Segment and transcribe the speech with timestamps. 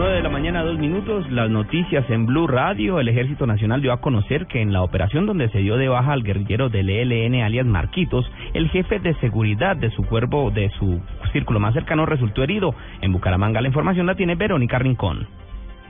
[0.00, 3.00] 9 de la mañana, dos minutos, las noticias en Blue Radio.
[3.00, 6.12] El Ejército Nacional dio a conocer que en la operación donde se dio de baja
[6.12, 8.24] al guerrillero del ELN alias Marquitos,
[8.54, 11.02] el jefe de seguridad de su cuerpo, de su
[11.32, 12.74] círculo más cercano, resultó herido.
[13.02, 15.28] En Bucaramanga la información la tiene Verónica Rincón.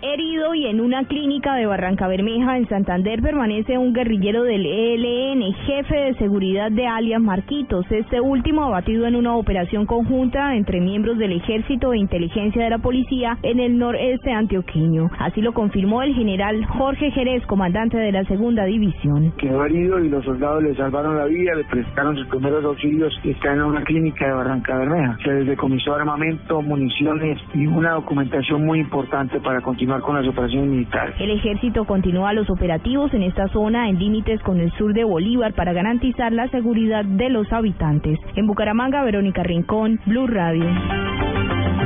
[0.02, 5.52] Herido y en una clínica de Barranca Bermeja, en Santander, permanece un guerrillero del ELN,
[5.66, 7.84] jefe de seguridad de alias Marquitos.
[7.90, 12.78] Este último abatido en una operación conjunta entre miembros del Ejército e Inteligencia de la
[12.78, 15.10] Policía en el noreste antioqueño.
[15.18, 19.34] Así lo confirmó el general Jorge Jerez, comandante de la segunda división.
[19.36, 23.32] Quedó herido y los soldados le salvaron la vida, le prestaron sus primeros auxilios y
[23.32, 25.18] está en una clínica de Barranca Bermeja.
[25.22, 30.68] Se les decomisó armamento, municiones y una documentación muy importante para continuar con las operaciones
[30.68, 31.16] militares.
[31.18, 35.54] El ejército continúa los operativos en esta zona en límites con el sur de Bolívar
[35.54, 38.18] para garantizar la seguridad de los habitantes.
[38.36, 40.66] En Bucaramanga, Verónica Rincón, Blue Radio.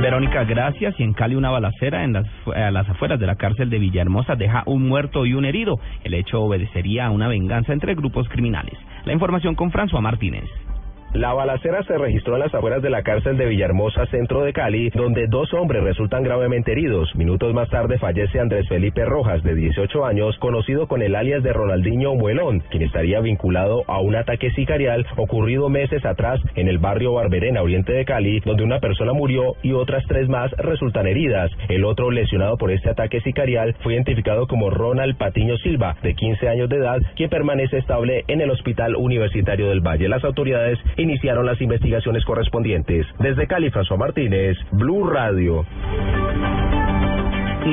[0.01, 0.99] Verónica, gracias.
[0.99, 4.35] Y en Cali una balacera en las, a las afueras de la cárcel de Villahermosa
[4.35, 5.79] deja un muerto y un herido.
[6.03, 8.77] El hecho obedecería a una venganza entre grupos criminales.
[9.05, 10.45] La información con François Martínez.
[11.13, 14.89] La balacera se registró en las afueras de la cárcel de Villahermosa, centro de Cali,
[14.89, 17.09] donde dos hombres resultan gravemente heridos.
[17.15, 21.53] Minutos más tarde fallece Andrés Felipe Rojas, de 18 años, conocido con el alias de
[21.53, 27.13] Ronaldinho Muelón, quien estaría vinculado a un ataque sicarial ocurrido meses atrás en el barrio
[27.13, 31.49] Barberena, oriente de Cali, donde una persona murió y otras tres más resultan heridas.
[31.69, 36.49] El otro lesionado por este ataque sicarial fue identificado como Ronald Patiño Silva, de 15
[36.49, 40.09] años de edad, quien permanece estable en el Hospital Universitario del Valle.
[40.09, 43.05] Las autoridades iniciaron las investigaciones correspondientes.
[43.19, 45.65] Desde Cali, François Martínez, Blue Radio.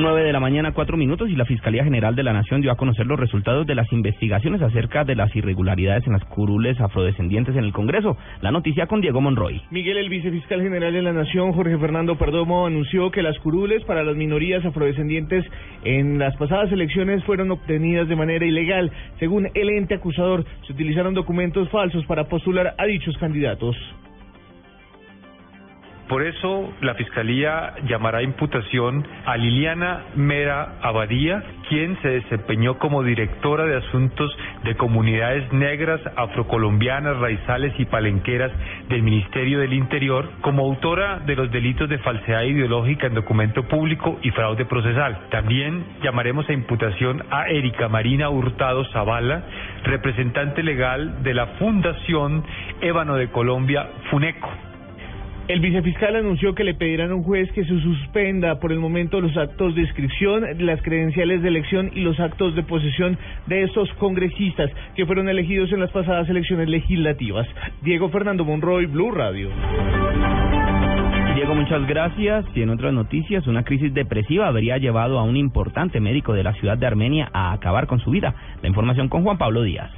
[0.01, 2.75] 9 de la mañana, cuatro minutos, y la Fiscalía General de la Nación dio a
[2.75, 7.63] conocer los resultados de las investigaciones acerca de las irregularidades en las curules afrodescendientes en
[7.63, 8.17] el Congreso.
[8.41, 9.61] La noticia con Diego Monroy.
[9.69, 14.03] Miguel, el vicefiscal general de la Nación, Jorge Fernando Perdomo, anunció que las curules para
[14.03, 15.45] las minorías afrodescendientes
[15.83, 18.91] en las pasadas elecciones fueron obtenidas de manera ilegal.
[19.19, 23.75] Según el ente acusador, se utilizaron documentos falsos para postular a dichos candidatos.
[26.07, 33.03] Por eso la Fiscalía llamará a imputación a Liliana Mera Abadía, quien se desempeñó como
[33.03, 38.51] directora de asuntos de comunidades negras, afrocolombianas, raizales y palenqueras
[38.89, 44.19] del Ministerio del Interior, como autora de los delitos de falsedad ideológica en documento público
[44.21, 45.17] y fraude procesal.
[45.31, 49.43] También llamaremos a imputación a Erika Marina Hurtado Zavala,
[49.83, 52.43] representante legal de la Fundación
[52.81, 54.72] Ébano de Colombia, FUNECO.
[55.49, 59.19] El vicefiscal anunció que le pedirán a un juez que se suspenda por el momento
[59.19, 63.17] los actos de inscripción, las credenciales de elección y los actos de posesión
[63.47, 67.45] de estos congresistas que fueron elegidos en las pasadas elecciones legislativas.
[67.81, 69.49] Diego Fernando Monroy, Blue Radio.
[71.35, 72.45] Diego, muchas gracias.
[72.55, 76.53] Y en otras noticias, una crisis depresiva habría llevado a un importante médico de la
[76.53, 78.33] ciudad de Armenia a acabar con su vida.
[78.61, 79.91] La información con Juan Pablo Díaz.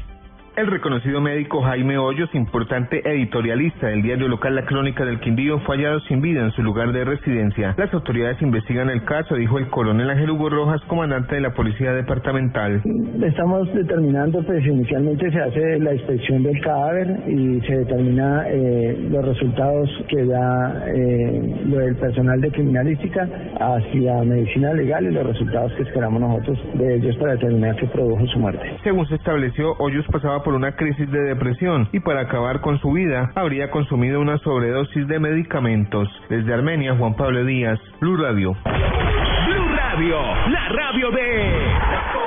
[0.58, 5.76] El reconocido médico Jaime Hoyos, importante editorialista del diario local La Crónica del Quindío, fue
[5.76, 7.76] hallado sin vida en su lugar de residencia.
[7.78, 11.92] Las autoridades investigan el caso, dijo el coronel Ángel Hugo Rojas, comandante de la Policía
[11.92, 12.82] Departamental.
[13.22, 19.26] Estamos determinando, pues inicialmente se hace la inspección del cadáver y se determina eh, los
[19.26, 23.28] resultados que da eh, el personal de criminalística
[23.60, 28.26] hacia medicina legal y los resultados que esperamos nosotros de ellos para determinar qué produjo
[28.28, 28.64] su muerte.
[28.86, 32.92] Según se estableció, Hoyos pasaba por una crisis de depresión y para acabar con su
[32.92, 36.08] vida habría consumido una sobredosis de medicamentos.
[36.30, 38.54] Desde Armenia, Juan Pablo Díaz, Blue Radio.
[38.54, 42.25] Blue Radio, la radio de...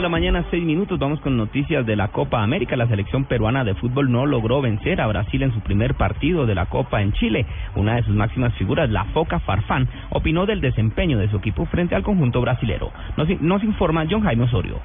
[0.00, 0.98] de la mañana, seis minutos.
[0.98, 2.74] Vamos con noticias de la Copa América.
[2.74, 6.54] La selección peruana de fútbol no logró vencer a Brasil en su primer partido de
[6.54, 7.44] la Copa en Chile.
[7.76, 11.94] Una de sus máximas figuras, la Foca Farfán, opinó del desempeño de su equipo frente
[11.94, 12.90] al conjunto brasilero.
[13.18, 14.80] Nos, informa John Jaime Osorio.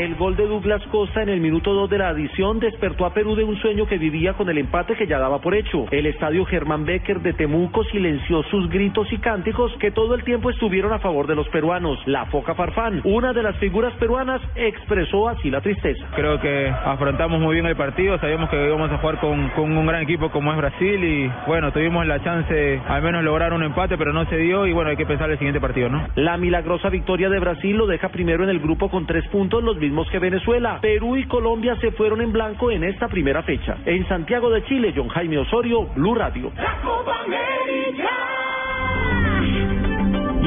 [0.00, 3.34] El gol de Douglas Costa en el minuto 2 de la adición despertó a Perú
[3.34, 5.84] de un sueño que vivía con el empate que ya daba por hecho.
[5.90, 10.48] El estadio Germán Becker de Temuco silenció sus gritos y cánticos que todo el tiempo
[10.48, 11.98] estuvieron a favor de los peruanos.
[12.06, 16.02] La Foca Farfán, una de las figuras peruanas, expresó así la tristeza.
[16.14, 19.84] Creo que afrontamos muy bien el partido, sabíamos que íbamos a jugar con, con un
[19.84, 23.98] gran equipo como es Brasil y bueno, tuvimos la chance al menos lograr un empate,
[23.98, 26.08] pero no se dio y bueno, hay que pensar el siguiente partido, ¿no?
[26.14, 29.78] La milagrosa victoria de Brasil lo deja primero en el grupo con tres puntos, los
[29.90, 30.78] mismos que Venezuela.
[30.80, 33.76] Perú y Colombia se fueron en blanco en esta primera fecha.
[33.84, 36.52] En Santiago de Chile, John Jaime Osorio, Blue Radio.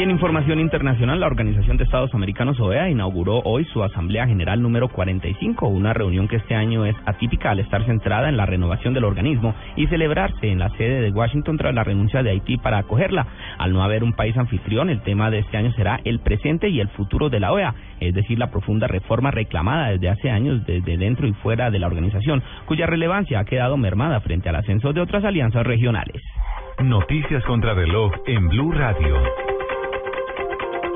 [0.03, 4.89] En información internacional, la Organización de Estados Americanos OEA inauguró hoy su Asamblea General número
[4.89, 9.05] 45, una reunión que este año es atípica al estar centrada en la renovación del
[9.05, 13.27] organismo y celebrarse en la sede de Washington tras la renuncia de Haití para acogerla.
[13.57, 16.81] Al no haber un país anfitrión, el tema de este año será el presente y
[16.81, 20.97] el futuro de la OEA, es decir, la profunda reforma reclamada desde hace años desde
[20.97, 24.99] dentro y fuera de la organización, cuya relevancia ha quedado mermada frente al ascenso de
[24.99, 26.21] otras alianzas regionales.
[26.83, 29.52] Noticias contra reloj en Blue Radio.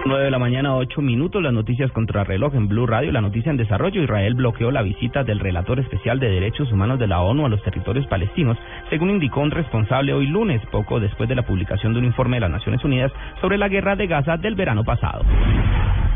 [0.07, 3.11] 9 de la mañana, 8 minutos, las noticias contra reloj en Blue Radio.
[3.11, 7.07] La noticia en desarrollo, Israel bloqueó la visita del relator especial de derechos humanos de
[7.07, 8.57] la ONU a los territorios palestinos,
[8.89, 12.41] según indicó un responsable hoy lunes, poco después de la publicación de un informe de
[12.41, 13.11] las Naciones Unidas
[13.41, 15.23] sobre la guerra de Gaza del verano pasado.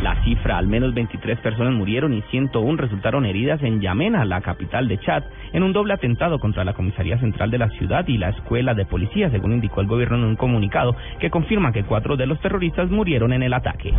[0.02, 4.88] La cifra, al menos 23 personas murieron y 101 resultaron heridas en Yamena, la capital
[4.88, 8.30] de Chad, en un doble atentado contra la comisaría central de la ciudad y la
[8.30, 12.26] escuela de policía, según indicó el gobierno en un comunicado que confirma que cuatro de
[12.26, 13.94] los terroristas murieron en el ataque.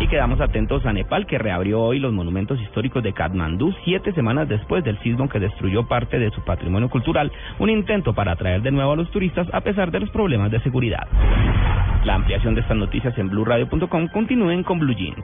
[0.00, 4.48] Y quedamos atentos a Nepal, que reabrió hoy los monumentos históricos de Katmandú siete semanas
[4.48, 7.30] después del sismo que destruyó parte de su patrimonio cultural,
[7.60, 10.58] un intento para atraer de nuevo a los turistas a pesar de los problemas de
[10.60, 11.06] seguridad.
[12.02, 15.18] La ampliación de estas noticias en blueradio.com continúen con Blue Jeans.